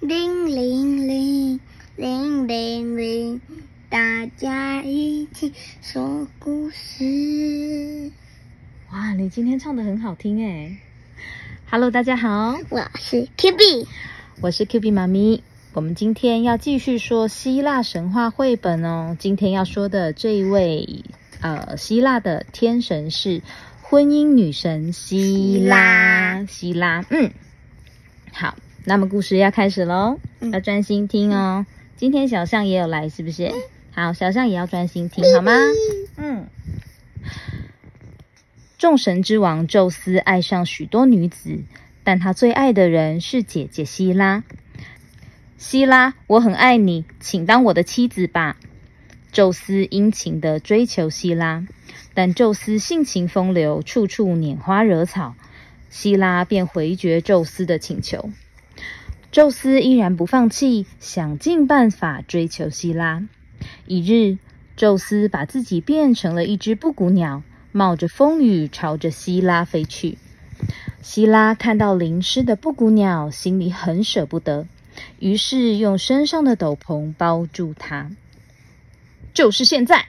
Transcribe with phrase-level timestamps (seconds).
[0.00, 1.60] 铃铃铃
[1.94, 3.40] 铃铃铃，
[3.90, 8.10] 大家一起说故事。
[8.90, 10.78] 哇，你今天唱的很好听哎
[11.70, 13.86] ！Hello，大家好，我是 Q B，
[14.40, 15.42] 我是 Q B 妈咪。
[15.74, 19.14] 我们今天要继续说希腊神话绘本哦。
[19.20, 21.04] 今天要说的这一位
[21.42, 23.42] 呃，希腊的天神是
[23.82, 26.46] 婚姻女神希拉。
[26.46, 27.30] 希拉，嗯，
[28.32, 30.18] 好，那么故事要开始喽，
[30.52, 31.66] 要专心听哦。
[31.96, 33.52] 今天小象也有来，是不是？
[33.92, 35.52] 好，小象也要专心听，好吗？
[36.16, 36.46] 嗯。
[38.78, 41.60] 众神之王宙斯爱上许多女子，
[42.02, 44.42] 但他最爱的人是姐姐希拉。
[45.58, 48.56] 希拉，我很爱你，请当我的妻子吧。
[49.30, 51.66] 宙斯殷勤地追求希拉，
[52.14, 55.34] 但宙斯性情风流，处处拈花惹草，
[55.90, 58.30] 希拉便回绝宙斯的请求。
[59.32, 63.22] 宙斯依然不放弃，想尽办法追求希拉。
[63.86, 64.38] 一日，
[64.74, 70.18] 宙斯把自己变成了一只布谷鸟，冒着风雨朝着希拉飞去。
[71.00, 74.66] 希拉看到淋湿的布谷鸟，心里很舍不得。
[75.20, 78.10] 于是用身上的斗篷包住它。
[79.32, 80.06] 就是现在，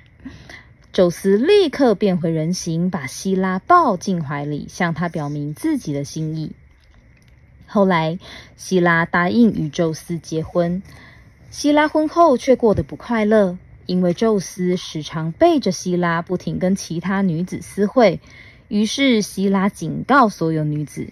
[0.91, 6.53] 宙斯立刻变回人形，把希拉抱进怀里，向他表明自己的心意。
[7.72, 8.19] 后来，
[8.58, 10.83] 希拉答应与宙斯结婚。
[11.50, 18.19] 希拉婚后却过得不快乐，因为宙斯时常背着希拉，不停跟其他女子私会。
[18.67, 21.08] 于是，希拉警告所有女子。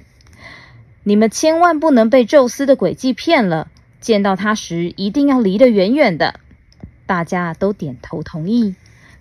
[1.03, 6.41] 你们千万不能被宙斯的诡计骗了，见到他时一定要离得远远的。
[7.05, 8.75] 大家都点头同意，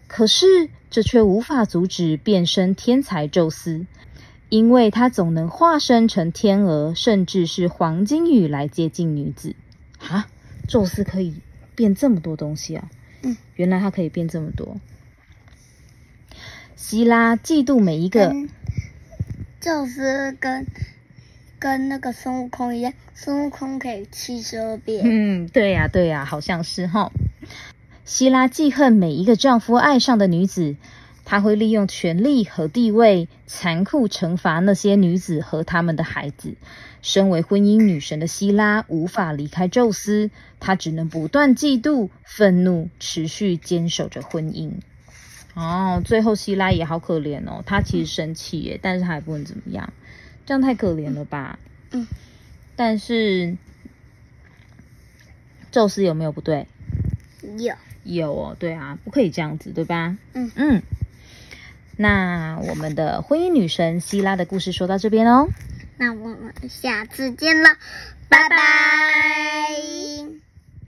[0.09, 3.87] 可是这却无法阻止变身天才宙斯，
[4.49, 9.55] 因为他总能化身成天鹅，甚至是黄金羽来接近女子。
[9.99, 10.29] 啊，
[10.69, 11.35] 宙斯可以
[11.75, 12.91] 变这么多东西啊！
[13.23, 14.77] 嗯，原来他可以变这么多。
[16.77, 18.35] 希拉嫉妒每一个
[19.61, 20.67] 宙斯跟。
[21.61, 25.03] 跟那个孙悟空一样，孙悟空可以七十二变。
[25.05, 27.11] 嗯，对呀，对呀，好像是哈。
[28.05, 30.77] 希拉记恨每一个丈夫爱上的女子，
[31.31, 36.55] 她会利用权力和地位，残酷惩罚那些女子和他们的孩子。
[37.03, 44.71] 身为婚姻女神的希拉无法离开宙斯，她只能不断嫉妒、愤怒，持续坚守着婚姻。
[45.55, 49.93] 哦，最后希拉也好可怜哦，她其实生气耶，但是她也不能怎么样。
[50.47, 51.59] 这样太可怜了吧？
[51.91, 52.07] 嗯，
[52.75, 53.59] 但是
[55.71, 56.67] 宙斯有没有不对？
[57.59, 57.75] 有
[58.05, 60.17] 有哦，对啊，不可以这样子，对吧？
[60.33, 60.83] 嗯嗯。
[62.01, 65.49] 那我们的婚姻女神希拉的故事说到这边哦。
[65.97, 67.71] 那我们下次见了，
[68.29, 70.48] 拜拜。